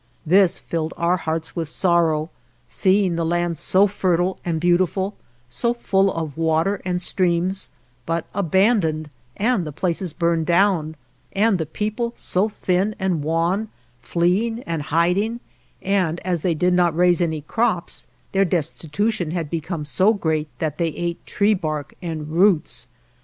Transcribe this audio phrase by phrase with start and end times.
[0.25, 2.31] This filled our hearts with sorrow,
[2.65, 5.15] seeing the land so fertile and beautiful,
[5.47, 7.69] so full of water and streams,
[8.07, 10.95] but abandoned and the places burned down,
[11.33, 13.69] and the people, so thin and wan,
[13.99, 15.39] fleeing and hiding;
[15.83, 20.47] and as they did not raise any crops their desti tution had become so great
[20.57, 22.87] that they ate tree bark and roots.